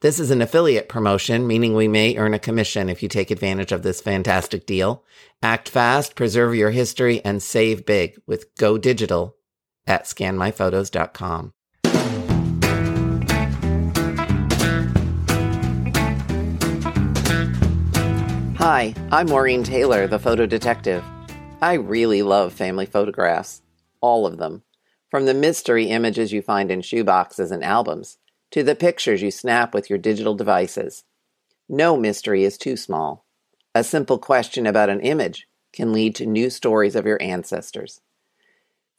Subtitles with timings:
[0.00, 3.72] This is an affiliate promotion, meaning we may earn a commission if you take advantage
[3.72, 5.02] of this fantastic deal.
[5.42, 9.34] Act fast, preserve your history, and save big with Go Digital
[9.88, 11.52] at scanmyphotos.com.
[18.54, 21.02] Hi, I'm Maureen Taylor, the photo detective.
[21.60, 23.62] I really love family photographs,
[24.00, 24.62] all of them,
[25.10, 28.18] from the mystery images you find in shoeboxes and albums
[28.50, 31.04] to the pictures you snap with your digital devices.
[31.68, 33.24] No mystery is too small.
[33.74, 38.00] A simple question about an image can lead to new stories of your ancestors.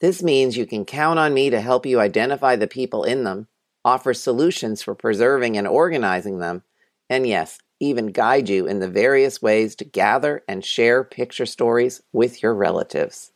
[0.00, 3.48] This means you can count on me to help you identify the people in them,
[3.84, 6.62] offer solutions for preserving and organizing them,
[7.08, 12.02] and yes, even guide you in the various ways to gather and share picture stories
[12.12, 13.32] with your relatives.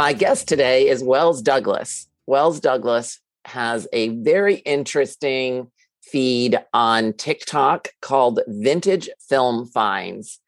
[0.00, 2.08] My guest today is Wells Douglas.
[2.26, 5.70] Wells Douglas has a very interesting
[6.02, 10.40] feed on TikTok called Vintage Film Finds.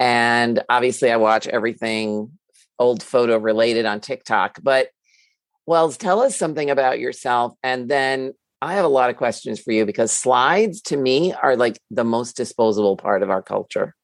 [0.00, 2.32] And obviously, I watch everything
[2.80, 4.58] old photo related on TikTok.
[4.60, 4.88] But
[5.66, 7.54] Wells, tell us something about yourself.
[7.62, 11.54] And then I have a lot of questions for you because slides to me are
[11.54, 13.94] like the most disposable part of our culture.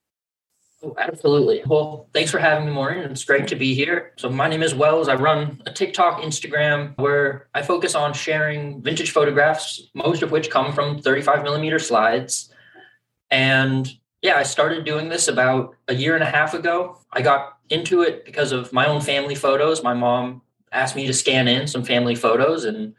[0.83, 1.63] Oh, absolutely.
[1.67, 2.99] Well, thanks for having me, Maureen.
[3.05, 4.13] It's great to be here.
[4.19, 5.09] So, my name is Wells.
[5.09, 10.51] I run a TikTok, Instagram, where I focus on sharing vintage photographs, most of which
[10.51, 12.53] come from 35 millimeter slides.
[13.31, 16.99] And yeah, I started doing this about a year and a half ago.
[17.11, 19.83] I got into it because of my own family photos.
[19.83, 20.43] My mom
[20.73, 22.65] asked me to scan in some family photos.
[22.65, 22.95] And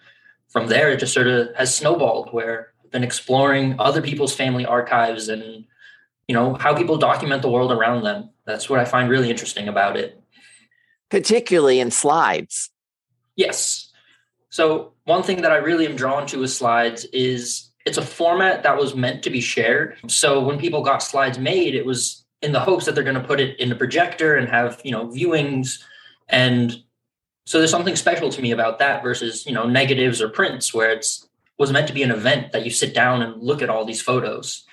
[0.50, 4.66] from there, it just sort of has snowballed where I've been exploring other people's family
[4.66, 5.66] archives and
[6.28, 8.30] you know how people document the world around them.
[8.46, 10.22] That's what i find really interesting about it.
[11.10, 12.70] Particularly in slides.
[13.36, 13.92] Yes.
[14.50, 18.64] So one thing that i really am drawn to with slides is it's a format
[18.64, 19.98] that was meant to be shared.
[20.08, 23.28] So when people got slides made it was in the hopes that they're going to
[23.28, 25.82] put it in a projector and have you know viewings.
[26.28, 26.84] And
[27.46, 30.92] so there's something special to me about that versus you know negatives or prints where
[30.92, 31.28] it's
[31.58, 34.02] was meant to be an event that you sit down and look at all these
[34.02, 34.68] photos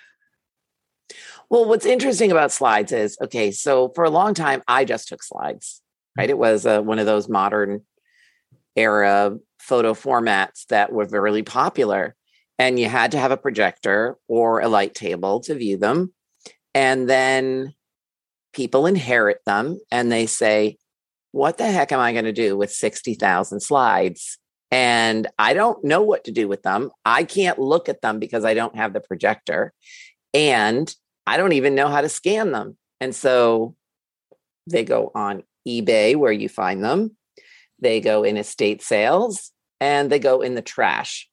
[1.50, 5.22] well, what's interesting about slides is okay, so for a long time, I just took
[5.22, 5.82] slides,
[6.16, 6.30] right?
[6.30, 7.82] It was uh, one of those modern
[8.76, 12.14] era photo formats that were really popular.
[12.58, 16.12] And you had to have a projector or a light table to view them.
[16.74, 17.74] And then
[18.52, 20.78] people inherit them and they say,
[21.32, 24.38] What the heck am I going to do with 60,000 slides?
[24.70, 26.90] And I don't know what to do with them.
[27.04, 29.72] I can't look at them because I don't have the projector.
[30.32, 30.92] And
[31.26, 32.76] I don't even know how to scan them.
[33.00, 33.74] And so
[34.66, 37.16] they go on eBay where you find them,
[37.80, 41.28] they go in estate sales, and they go in the trash.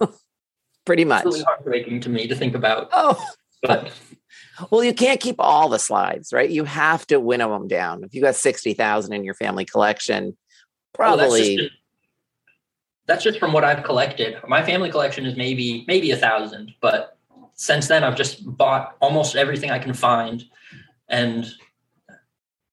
[0.84, 1.24] Pretty much.
[1.24, 2.88] It's really heartbreaking to me to think about.
[2.92, 3.22] Oh,
[3.62, 3.92] but
[4.70, 6.48] well, you can't keep all the slides, right?
[6.48, 8.04] You have to winnow them down.
[8.04, 10.36] If you got sixty thousand in your family collection,
[10.92, 11.56] probably.
[11.56, 11.74] that's, just,
[13.06, 14.36] that's just from what I've collected.
[14.48, 17.18] My family collection is maybe maybe a thousand, but
[17.62, 20.44] since then I've just bought almost everything I can find.
[21.08, 21.48] And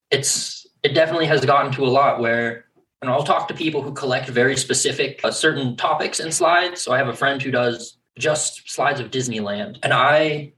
[0.10, 2.66] it's it definitely has gotten to a lot where
[3.00, 6.82] and I'll talk to people who collect very specific uh, certain topics and slides.
[6.82, 10.54] So I have a friend who does just slides of Disneyland, and I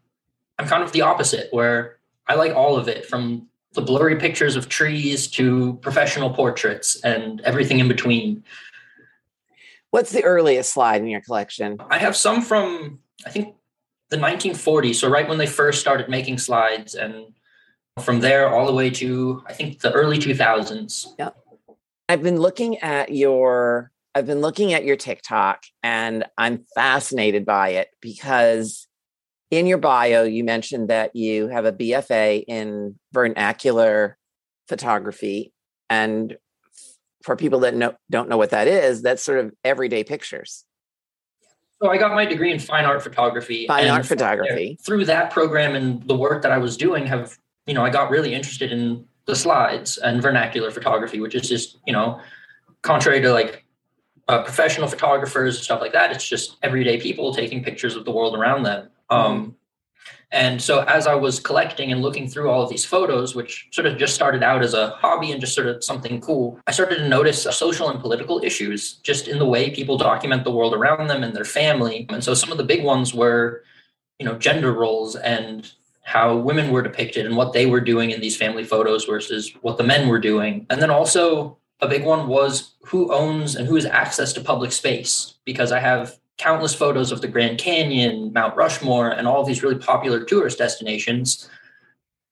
[0.57, 4.55] I'm kind of the opposite where I like all of it from the blurry pictures
[4.55, 8.45] of trees to professional portraits and everything in between.
[9.89, 11.81] What's the earliest slide in your collection?
[11.89, 13.55] I have some from I think
[14.11, 17.33] the 1940s, so right when they first started making slides, and
[18.03, 21.07] from there all the way to I think the early 2000s.
[21.17, 21.29] Yeah,
[22.07, 27.69] I've been looking at your I've been looking at your TikTok, and I'm fascinated by
[27.69, 28.87] it because
[29.49, 34.17] in your bio you mentioned that you have a BFA in vernacular
[34.67, 35.53] photography,
[35.89, 36.35] and
[37.23, 40.65] for people that know, don't know what that is, that's sort of everyday pictures
[41.81, 43.65] So I got my degree in fine art photography.
[43.65, 44.77] Fine art photography.
[44.85, 48.11] Through that program and the work that I was doing, have you know, I got
[48.11, 52.19] really interested in the slides and vernacular photography, which is just you know,
[52.83, 53.65] contrary to like
[54.27, 56.11] uh, professional photographers and stuff like that.
[56.11, 58.89] It's just everyday people taking pictures of the world around them.
[59.09, 59.55] Um,
[60.31, 63.85] and so as I was collecting and looking through all of these photos, which sort
[63.85, 66.97] of just started out as a hobby and just sort of something cool, I started
[66.97, 71.07] to notice social and political issues just in the way people document the world around
[71.07, 72.05] them and their family.
[72.09, 73.63] And so some of the big ones were,
[74.19, 75.69] you know, gender roles and
[76.03, 79.77] how women were depicted and what they were doing in these family photos versus what
[79.77, 80.65] the men were doing.
[80.69, 84.71] And then also a big one was who owns and who has access to public
[84.71, 89.61] space because I have countless photos of the Grand Canyon, Mount Rushmore, and all these
[89.61, 91.47] really popular tourist destinations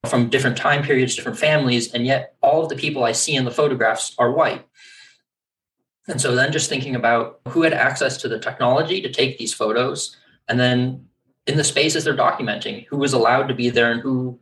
[0.08, 3.46] from different time periods, different families, and yet all of the people I see in
[3.46, 4.66] the photographs are white.
[6.08, 9.54] And so then just thinking about who had access to the technology to take these
[9.54, 10.18] photos,
[10.48, 11.06] and then
[11.46, 14.40] in the spaces they're documenting, who was allowed to be there and who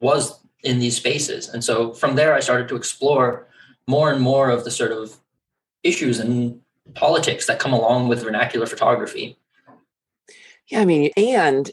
[0.00, 1.48] was in these spaces.
[1.48, 3.46] And so from there, I started to explore
[3.86, 5.16] more and more of the sort of
[5.84, 6.60] issues and
[6.94, 9.38] politics that come along with vernacular photography.
[10.68, 11.70] Yeah, I mean, and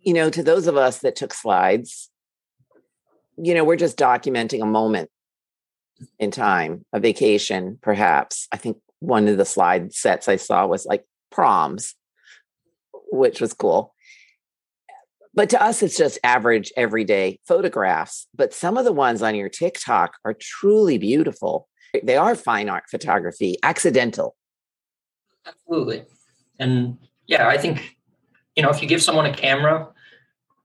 [0.00, 2.10] you know, to those of us that took slides,
[3.36, 5.10] you know, we're just documenting a moment
[6.18, 8.48] in time, a vacation, perhaps.
[8.52, 11.94] I think one of the slide sets I saw was like proms,
[13.10, 13.94] which was cool.
[15.34, 18.26] But to us, it's just average, everyday photographs.
[18.34, 21.68] But some of the ones on your TikTok are truly beautiful.
[22.02, 24.36] They are fine art photography, accidental.
[25.46, 26.04] Absolutely.
[26.58, 27.96] And yeah, I think,
[28.56, 29.88] you know, if you give someone a camera,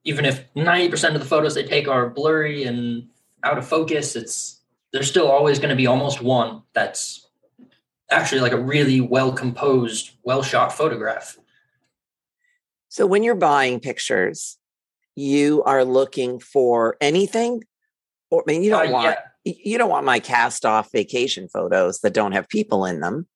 [0.04, 3.08] even if 90% of the photos they take are blurry and
[3.44, 4.62] out of focus, it's
[4.92, 7.28] there's still always going to be almost one that's
[8.12, 11.38] actually like a really well composed, well shot photograph.
[12.90, 14.58] So when you're buying pictures,
[15.16, 17.64] you are looking for anything
[18.30, 21.48] or I mean you don't uh, want yeah you don't want my cast off vacation
[21.48, 23.28] photos that don't have people in them.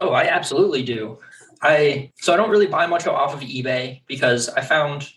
[0.00, 1.18] Oh, I absolutely do.
[1.62, 5.08] I so I don't really buy much off of eBay because I found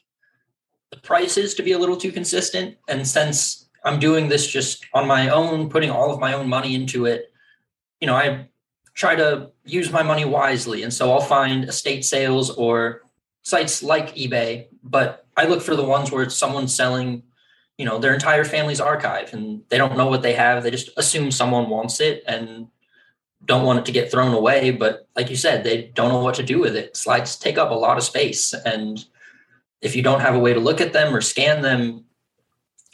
[0.92, 2.78] the prices to be a little too consistent.
[2.88, 6.76] And since I'm doing this just on my own, putting all of my own money
[6.76, 7.32] into it,
[8.00, 8.48] you know, I
[8.94, 10.84] try to use my money wisely.
[10.84, 13.02] And so I'll find estate sales or
[13.44, 17.24] sites like eBay, but I look for the ones where it's someone selling
[17.80, 20.62] you know their entire family's archive and they don't know what they have.
[20.62, 22.68] They just assume someone wants it and
[23.46, 26.36] don't want it to get thrown away but like you said they don't know what
[26.36, 26.98] to do with it.
[26.98, 29.06] Slides take up a lot of space and
[29.82, 32.04] if you don't have a way to look at them or scan them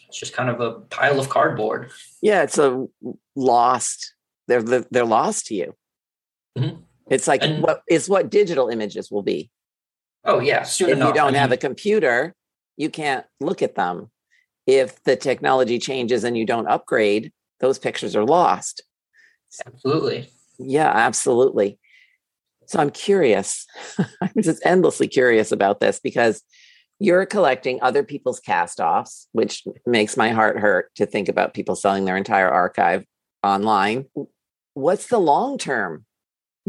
[0.08, 1.90] it's just kind of a pile of cardboard.
[2.22, 2.86] Yeah it's a
[3.36, 4.14] lost
[4.48, 5.76] they're they're lost to you.
[6.56, 6.80] Mm-hmm.
[7.10, 9.50] it's like and, what is what digital images will be.
[10.24, 11.08] Oh yeah soon if enough.
[11.08, 12.36] you don't I mean, have a computer
[12.78, 14.12] you can't look at them
[14.68, 18.84] if the technology changes and you don't upgrade, those pictures are lost.
[19.66, 20.30] Absolutely.
[20.58, 21.80] Yeah, absolutely.
[22.68, 23.66] So I'm curious.
[24.22, 26.42] I'm just endlessly curious about this because
[27.00, 31.76] you're collecting other people's cast offs, which makes my heart hurt to think about people
[31.76, 33.06] selling their entire archive
[33.44, 34.06] online.
[34.74, 36.06] What's the long term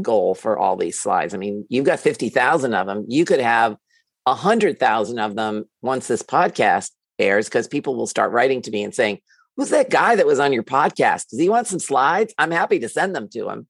[0.02, 1.32] goal for all these slides?
[1.32, 3.04] I mean, you've got 50,000 of them.
[3.08, 3.76] You could have
[4.24, 8.94] 100,000 of them once this podcast airs because people will start writing to me and
[8.94, 9.20] saying,
[9.56, 11.30] Who's that guy that was on your podcast?
[11.30, 12.34] Does he want some slides?
[12.36, 13.66] I'm happy to send them to him.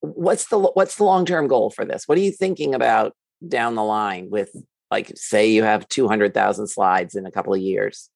[0.00, 2.08] What's the what's the long-term goal for this?
[2.08, 3.14] What are you thinking about
[3.46, 4.50] down the line with
[4.90, 8.10] like say you have 200,000 slides in a couple of years?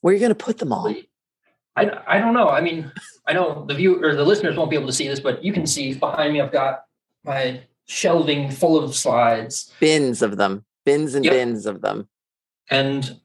[0.00, 0.94] Where are you going to put them all?
[1.76, 2.48] I, I don't know.
[2.48, 2.92] I mean,
[3.26, 5.52] I know the view or the listeners won't be able to see this, but you
[5.52, 6.82] can see behind me I've got
[7.24, 9.72] my shelving full of slides.
[9.80, 10.64] Bins of them.
[10.84, 11.34] Bins and yep.
[11.34, 12.08] bins of them.
[12.70, 13.20] And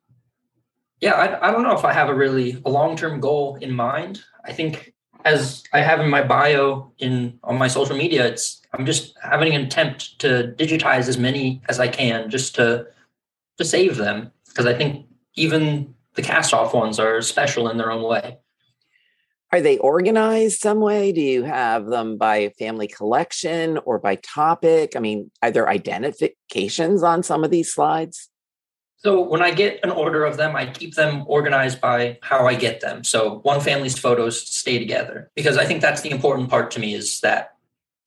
[1.03, 3.73] yeah, I, I don't know if I have a really a long term goal in
[3.73, 4.23] mind.
[4.45, 4.93] I think
[5.25, 9.53] as I have in my bio in on my social media, it's I'm just having
[9.53, 12.87] an attempt to digitize as many as I can just to
[13.57, 15.05] to save them because I think
[15.35, 18.37] even the cast off ones are special in their own way.
[19.51, 21.11] Are they organized some way?
[21.11, 24.95] Do you have them by family collection or by topic?
[24.95, 28.29] I mean, are there identifications on some of these slides?
[29.03, 32.55] So when I get an order of them, I keep them organized by how I
[32.55, 33.03] get them.
[33.03, 36.93] So one family's photos stay together because I think that's the important part to me
[36.93, 37.55] is that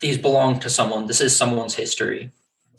[0.01, 1.07] these belong to someone.
[1.07, 2.33] This is someone's history.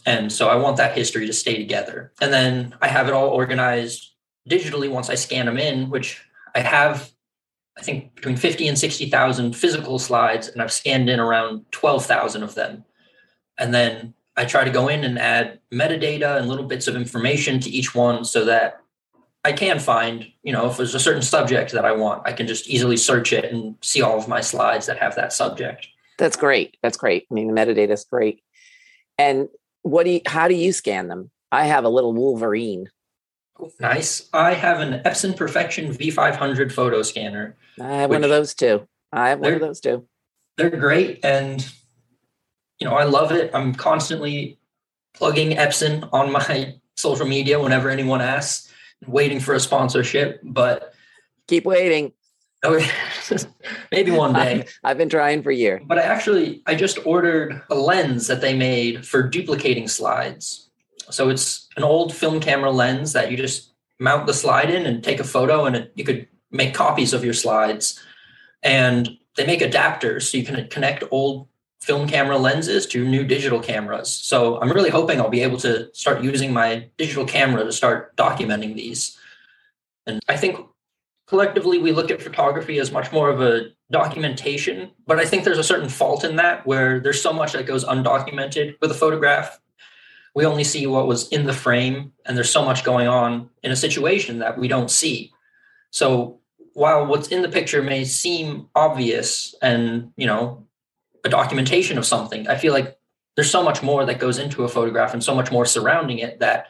[0.05, 2.11] And so I want that history to stay together.
[2.19, 4.13] And then I have it all organized
[4.49, 6.23] digitally once I scan them in, which
[6.55, 7.11] I have,
[7.77, 12.55] I think, between 50 and 60,000 physical slides, and I've scanned in around 12,000 of
[12.55, 12.85] them.
[13.57, 17.59] And then I try to go in and add metadata and little bits of information
[17.61, 18.79] to each one so that
[19.43, 22.47] I can find, you know, if there's a certain subject that I want, I can
[22.47, 25.87] just easily search it and see all of my slides that have that subject.
[26.19, 26.77] That's great.
[26.83, 27.25] That's great.
[27.31, 28.43] I mean, the metadata is great.
[29.17, 29.49] And
[29.81, 31.31] what do you, how do you scan them?
[31.51, 32.89] I have a little Wolverine.
[33.79, 34.29] Nice.
[34.33, 37.55] I have an Epson Perfection V500 photo scanner.
[37.81, 38.87] I have one of those too.
[39.11, 40.05] I have one of those too.
[40.57, 41.23] They're great.
[41.23, 41.67] And,
[42.79, 43.51] you know, I love it.
[43.53, 44.59] I'm constantly
[45.13, 48.71] plugging Epson on my social media whenever anyone asks,
[49.05, 50.39] waiting for a sponsorship.
[50.43, 50.93] But
[51.47, 52.13] keep waiting.
[52.63, 52.79] Oh,
[53.91, 54.65] maybe one day.
[54.83, 55.81] I've been trying for years.
[55.85, 60.69] But I actually I just ordered a lens that they made for duplicating slides.
[61.09, 65.03] So it's an old film camera lens that you just mount the slide in and
[65.03, 67.99] take a photo and it, you could make copies of your slides.
[68.63, 71.47] And they make adapters so you can connect old
[71.81, 74.09] film camera lenses to new digital cameras.
[74.09, 78.15] So I'm really hoping I'll be able to start using my digital camera to start
[78.17, 79.17] documenting these.
[80.05, 80.59] And I think
[81.27, 85.57] collectively we look at photography as much more of a documentation but i think there's
[85.57, 89.59] a certain fault in that where there's so much that goes undocumented with a photograph
[90.35, 93.71] we only see what was in the frame and there's so much going on in
[93.71, 95.31] a situation that we don't see
[95.91, 96.39] so
[96.73, 100.66] while what's in the picture may seem obvious and you know
[101.27, 102.97] a documentation of something i feel like
[103.35, 106.39] there's so much more that goes into a photograph and so much more surrounding it
[106.39, 106.67] that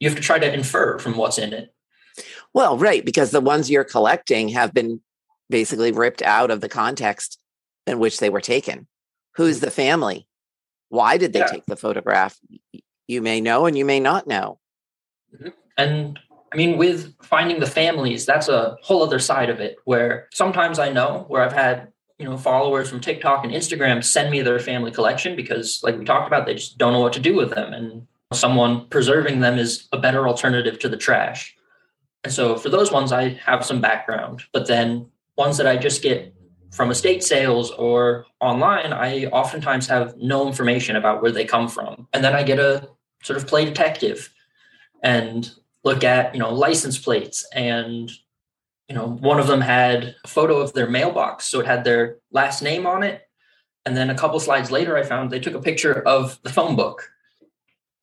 [0.00, 1.72] you have to try to infer from what's in it
[2.52, 5.00] well, right, because the ones you're collecting have been
[5.48, 7.38] basically ripped out of the context
[7.86, 8.86] in which they were taken.
[9.36, 10.26] Who's the family?
[10.88, 11.46] Why did they yeah.
[11.46, 12.38] take the photograph?
[13.06, 14.58] You may know and you may not know.
[15.34, 15.48] Mm-hmm.
[15.76, 16.18] And
[16.52, 20.78] I mean, with finding the families, that's a whole other side of it where sometimes
[20.78, 24.58] I know where I've had, you know, followers from TikTok and Instagram send me their
[24.58, 27.50] family collection because, like we talked about, they just don't know what to do with
[27.50, 27.72] them.
[27.72, 31.56] And someone preserving them is a better alternative to the trash.
[32.22, 36.02] And so for those ones, I have some background, but then ones that I just
[36.02, 36.34] get
[36.70, 42.06] from estate sales or online, I oftentimes have no information about where they come from.
[42.12, 42.86] And then I get a
[43.22, 44.30] sort of play detective
[45.02, 45.50] and
[45.84, 48.12] look at, you know, license plates and
[48.90, 52.16] you know, one of them had a photo of their mailbox, so it had their
[52.32, 53.22] last name on it.
[53.86, 56.74] And then a couple slides later, I found they took a picture of the phone
[56.74, 57.08] book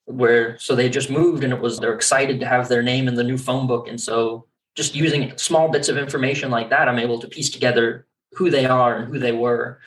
[0.06, 3.16] where so they just moved and it was they're excited to have their name in
[3.16, 3.90] the new phone book.
[3.90, 8.08] And so just using small bits of information like that i'm able to piece together
[8.32, 9.80] who they are and who they were.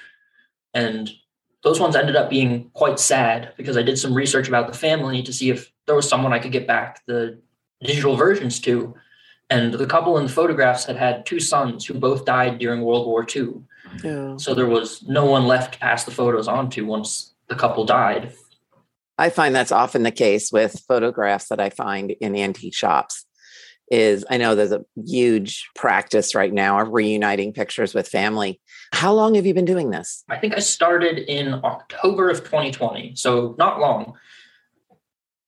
[0.75, 1.11] And
[1.63, 5.23] those ones ended up being quite sad because i did some research about the family
[5.23, 7.41] to see if there was someone i could get back the
[7.83, 8.95] digital versions to
[9.51, 13.07] and the couple in the photographs had had two sons who both died during world
[13.07, 13.49] war ii
[14.05, 14.37] yeah.
[14.37, 17.85] so there was no one left to pass the photos on to once the couple
[17.85, 18.33] died
[19.21, 23.27] I find that's often the case with photographs that I find in antique shops.
[23.91, 28.63] Is I know there's a huge practice right now of reuniting pictures with family.
[28.93, 30.25] How long have you been doing this?
[30.31, 34.15] I think I started in October of 2020, so not long.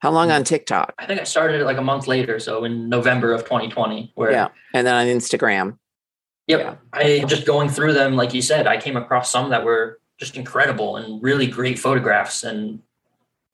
[0.02, 0.46] How long on mm.
[0.46, 0.94] TikTok?
[0.98, 4.10] I think I started it like a month later, so in November of 2020.
[4.16, 5.78] Where yeah, and then on Instagram.
[6.48, 6.74] Yep, yeah.
[6.92, 10.36] I just going through them, like you said, I came across some that were just
[10.36, 12.82] incredible and really great photographs, and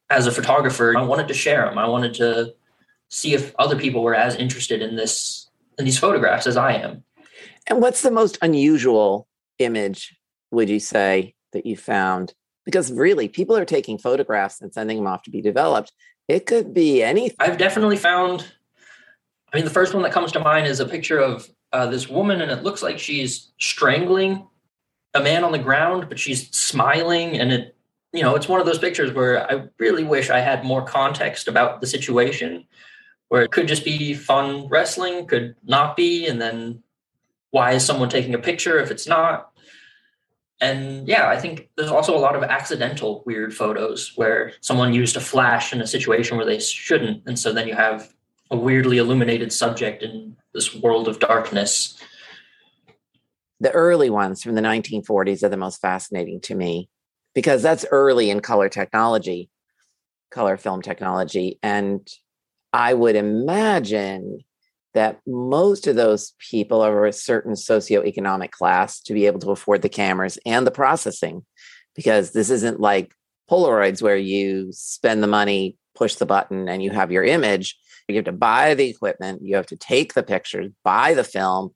[0.09, 1.77] as a photographer, I wanted to share them.
[1.77, 2.55] I wanted to
[3.11, 7.05] see if other people were as interested in this in these photographs as I am.
[7.67, 9.29] And what's the most unusual
[9.59, 10.17] image
[10.51, 12.33] would you say that you found?
[12.65, 15.93] Because really, people are taking photographs and sending them off to be developed.
[16.29, 17.37] It could be anything.
[17.41, 18.47] I've definitely found.
[19.53, 22.09] I mean, the first one that comes to mind is a picture of uh, this
[22.09, 24.47] woman, and it looks like she's strangling
[25.15, 27.75] a man on the ground, but she's smiling, and it
[28.13, 31.47] you know, it's one of those pictures where I really wish I had more context
[31.49, 32.65] about the situation,
[33.29, 36.83] where it could just be fun wrestling, could not be, and then
[37.51, 39.48] why is someone taking a picture if it's not?
[40.61, 45.17] And yeah, I think there's also a lot of accidental weird photos where someone used
[45.17, 47.23] a flash in a situation where they shouldn't.
[47.27, 48.13] And so then you have
[48.51, 51.97] a weirdly illuminated subject in this world of darkness.
[53.61, 56.89] The early ones from the 1940s are the most fascinating to me
[57.35, 59.51] because that's early in color technology,
[60.31, 61.59] color film technology.
[61.63, 62.09] And
[62.73, 64.41] I would imagine
[64.99, 69.81] that most of those people are a certain socioeconomic class to be able to afford
[69.81, 71.47] the cameras and the processing,
[71.95, 73.15] because this isn't like
[73.49, 77.79] Polaroids where you spend the money, push the button, and you have your image.
[78.09, 81.71] You have to buy the equipment, you have to take the pictures, buy the film,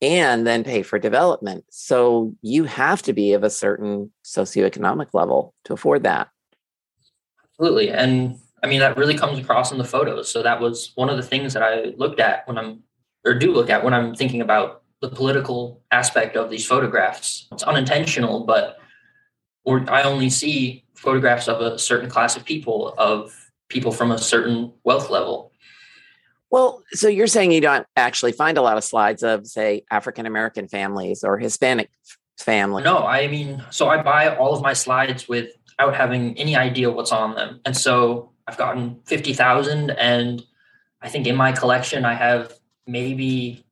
[0.00, 1.64] and then pay for development.
[1.70, 6.28] So you have to be of a certain socioeconomic level to afford that.
[7.50, 7.90] Absolutely.
[7.90, 10.30] And I mean, that really comes across in the photos.
[10.30, 12.82] So that was one of the things that I looked at when I'm,
[13.22, 17.46] or do look at when I'm thinking about the political aspect of these photographs.
[17.52, 18.78] It's unintentional, but
[19.64, 24.16] or I only see photographs of a certain class of people, of people from a
[24.16, 25.52] certain wealth level.
[26.50, 30.24] Well, so you're saying you don't actually find a lot of slides of, say, African
[30.24, 31.90] American families or Hispanic
[32.38, 32.84] families?
[32.84, 37.12] No, I mean, so I buy all of my slides without having any idea what's
[37.12, 37.60] on them.
[37.66, 40.42] And so I've gotten 50,000 and
[41.00, 42.52] I think in my collection I have
[42.86, 43.64] maybe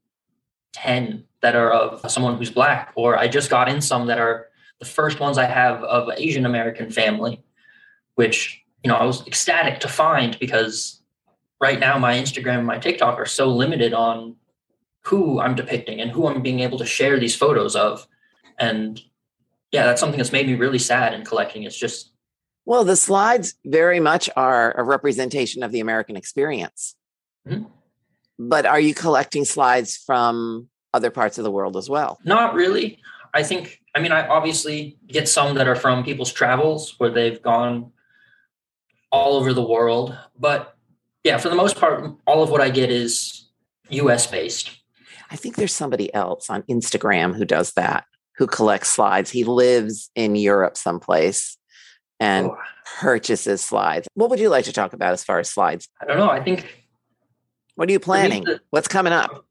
[0.73, 4.49] 10 that are of someone who's black or I just got in some that are
[4.79, 7.43] the first ones I have of Asian American family
[8.14, 11.02] which you know I was ecstatic to find because
[11.61, 14.37] right now my Instagram and my TikTok are so limited on
[15.05, 18.07] who I'm depicting and who I'm being able to share these photos of.
[18.59, 19.00] And
[19.71, 21.62] yeah that's something that's made me really sad in collecting.
[21.62, 22.12] It's just
[22.64, 26.95] well, the slides very much are a representation of the American experience.
[27.47, 27.64] Mm-hmm.
[28.38, 32.19] But are you collecting slides from other parts of the world as well?
[32.25, 32.99] Not really.
[33.35, 37.40] I think, I mean, I obviously get some that are from people's travels where they've
[37.40, 37.92] gone
[39.11, 40.16] all over the world.
[40.38, 40.76] But
[41.25, 43.49] yeah, for the most part, all of what I get is
[43.90, 44.71] US based.
[45.31, 48.04] I think there's somebody else on Instagram who does that,
[48.37, 49.31] who collects slides.
[49.31, 51.57] He lives in Europe someplace
[52.23, 52.59] and oh.
[53.00, 54.09] purchases slides.
[54.14, 55.88] What would you like to talk about as far as slides?
[56.00, 56.31] I don't know.
[56.31, 56.79] I think.
[57.75, 58.45] What are you planning?
[58.45, 59.45] The, What's coming up?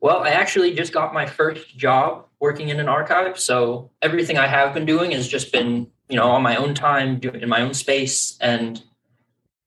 [0.00, 3.38] Well, I actually just got my first job working in an archive.
[3.38, 7.18] So everything I have been doing has just been, you know, on my own time,
[7.18, 8.36] doing in my own space.
[8.40, 8.82] And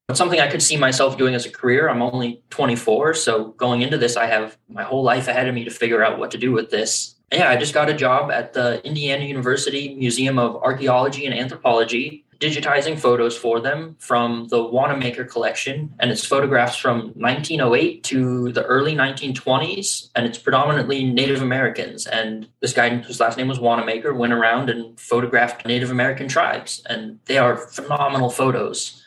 [0.09, 1.89] it's something I could see myself doing as a career.
[1.89, 3.13] I'm only 24.
[3.13, 6.17] So going into this, I have my whole life ahead of me to figure out
[6.17, 9.95] what to do with this yeah, I just got a job at the Indiana University
[9.95, 15.93] Museum of Archaeology and Anthropology, digitizing photos for them from the Wanamaker collection.
[15.99, 20.09] And it's photographs from 1908 to the early 1920s.
[20.13, 22.05] And it's predominantly Native Americans.
[22.05, 26.83] And this guy, whose last name was Wanamaker, went around and photographed Native American tribes.
[26.89, 29.01] And they are phenomenal photos.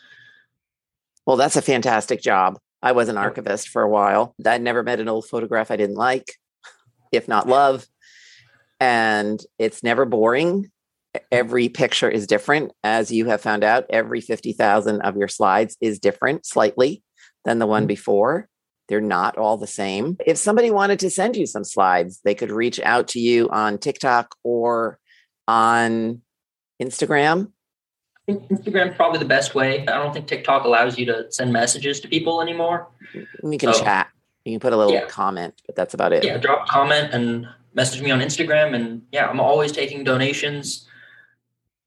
[1.27, 2.57] Well, that's a fantastic job.
[2.81, 4.33] I was an archivist for a while.
[4.43, 6.33] I'd never met an old photograph I didn't like,
[7.11, 7.85] if not love
[8.79, 10.69] and it's never boring.
[11.31, 12.73] Every picture is different.
[12.83, 17.03] As you have found out, every 50,000 of your slides is different slightly
[17.45, 17.87] than the one mm-hmm.
[17.87, 18.49] before.
[18.87, 20.17] They're not all the same.
[20.25, 23.77] If somebody wanted to send you some slides, they could reach out to you on
[23.77, 24.99] TikTok or
[25.47, 26.21] on
[26.81, 27.51] Instagram.
[28.27, 29.81] I think Instagram's probably the best way.
[29.81, 32.87] I don't think TikTok allows you to send messages to people anymore.
[33.13, 34.09] You can so, chat.
[34.43, 35.07] You can put a little yeah.
[35.07, 36.23] comment, but that's about it.
[36.23, 38.73] Yeah, drop a comment and message me on Instagram.
[38.73, 40.87] And yeah, I'm always taking donations.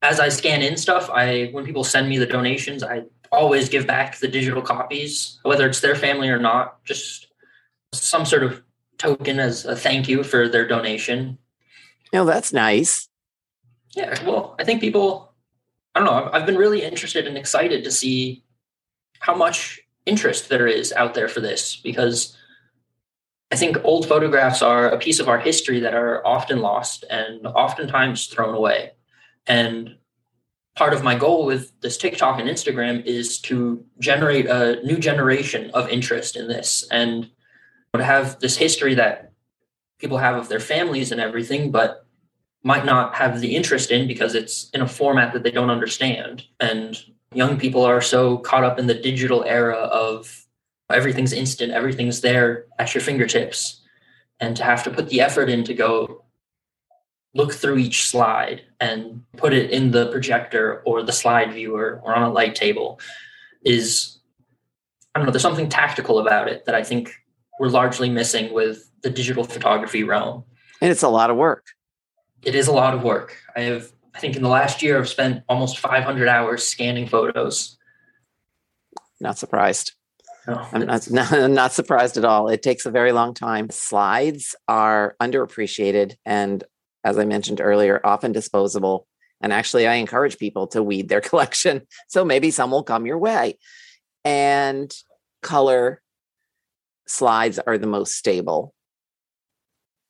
[0.01, 3.85] As I scan in stuff, I when people send me the donations, I always give
[3.85, 7.27] back the digital copies, whether it's their family or not, just
[7.93, 8.63] some sort of
[8.97, 11.37] token as a thank you for their donation.
[12.13, 13.07] No, that's nice.
[13.95, 15.33] Yeah, well, I think people,
[15.95, 18.43] I don't know, I've been really interested and excited to see
[19.19, 22.37] how much interest there is out there for this because
[23.51, 27.47] I think old photographs are a piece of our history that are often lost and
[27.47, 28.91] oftentimes thrown away.
[29.47, 29.95] And
[30.75, 35.71] part of my goal with this TikTok and Instagram is to generate a new generation
[35.73, 37.29] of interest in this and
[37.95, 39.31] to have this history that
[39.97, 42.05] people have of their families and everything, but
[42.63, 46.43] might not have the interest in because it's in a format that they don't understand.
[46.59, 46.97] And
[47.33, 50.45] young people are so caught up in the digital era of
[50.95, 53.81] everything's instant, everything's there at your fingertips.
[54.39, 56.23] And to have to put the effort in to go
[57.33, 62.15] look through each slide and put it in the projector or the slide viewer or
[62.15, 62.99] on a light table
[63.63, 64.19] is,
[65.13, 67.13] I don't know, there's something tactical about it that I think
[67.59, 70.43] we're largely missing with the digital photography realm.
[70.81, 71.65] And it's a lot of work.
[72.43, 73.35] It is a lot of work.
[73.55, 77.77] I have, I think in the last year, I've spent almost 500 hours scanning photos.
[79.19, 79.91] Not surprised.
[80.49, 80.69] Oh.
[80.73, 82.47] I'm not, not, not surprised at all.
[82.49, 83.69] It takes a very long time.
[83.69, 86.63] Slides are underappreciated and,
[87.03, 89.07] as I mentioned earlier, often disposable.
[89.41, 91.83] And actually, I encourage people to weed their collection.
[92.07, 93.57] So maybe some will come your way.
[94.25, 94.93] And
[95.41, 96.01] color
[97.07, 98.73] slides are the most stable.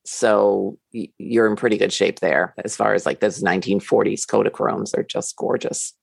[0.06, 5.04] So you're in pretty good shape there as far as like those 1940s Kodachromes are
[5.04, 5.94] just gorgeous.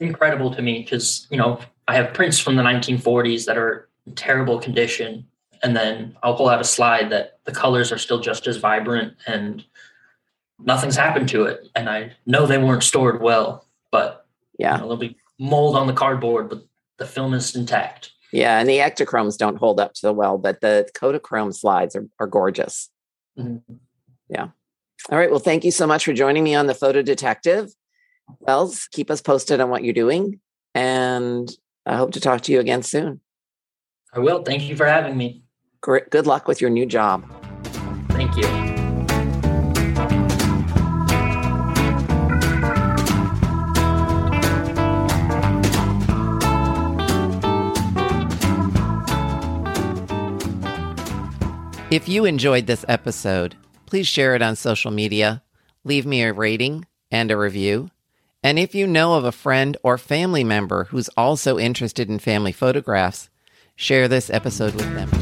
[0.00, 4.14] Incredible to me because, you know, I have prints from the 1940s that are in
[4.14, 5.26] terrible condition.
[5.62, 9.14] And then I'll pull out a slide that the colors are still just as vibrant
[9.26, 9.64] and
[10.58, 11.68] nothing's happened to it.
[11.74, 14.26] And I know they weren't stored well, but
[14.58, 16.64] yeah, you know, they'll be mold on the cardboard, but
[16.98, 18.12] the film is intact.
[18.32, 22.06] Yeah, and the Ektachromes don't hold up to the well, but the Kodachrome slides are,
[22.18, 22.88] are gorgeous.
[23.38, 23.74] Mm-hmm.
[24.30, 24.48] Yeah.
[25.10, 25.30] All right.
[25.30, 27.70] Well, thank you so much for joining me on the Photo Detective.
[28.40, 30.40] Wells, keep us posted on what you're doing.
[30.74, 31.50] And
[31.84, 33.20] I hope to talk to you again soon.
[34.14, 34.42] I will.
[34.42, 35.42] Thank you for having me.
[35.80, 36.10] Great.
[36.10, 37.24] Good luck with your new job.
[38.10, 38.72] Thank you.
[51.90, 55.42] If you enjoyed this episode, please share it on social media,
[55.84, 57.90] leave me a rating and a review.
[58.42, 62.52] And if you know of a friend or family member who's also interested in family
[62.52, 63.28] photographs,
[63.76, 65.21] share this episode with them